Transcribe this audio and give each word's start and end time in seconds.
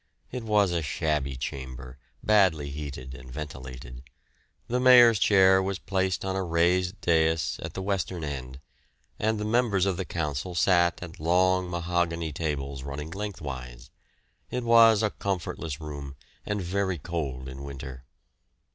It 0.31 0.43
was 0.43 0.71
a 0.71 0.81
shabby 0.81 1.35
chamber, 1.35 1.99
badly 2.23 2.71
heated 2.71 3.13
and 3.13 3.31
ventilated; 3.31 4.01
the 4.67 4.79
Mayor's 4.79 5.19
chair 5.19 5.61
was 5.61 5.77
placed 5.77 6.25
on 6.25 6.35
a 6.35 6.41
raised 6.43 6.99
dais 7.01 7.59
at 7.61 7.75
the 7.75 7.83
western 7.83 8.23
end, 8.23 8.59
and 9.19 9.39
the 9.39 9.45
members 9.45 9.85
of 9.85 9.97
the 9.97 10.05
Council 10.05 10.55
sat 10.55 11.03
at 11.03 11.19
long 11.19 11.69
mahogany 11.69 12.31
tables 12.31 12.81
running 12.81 13.11
lengthwise. 13.11 13.91
It 14.49 14.63
was 14.63 15.03
a 15.03 15.11
comfortless 15.11 15.79
room, 15.79 16.15
and 16.47 16.63
very 16.63 16.97
cold 16.97 17.47
in 17.47 17.61
winter. 17.61 18.03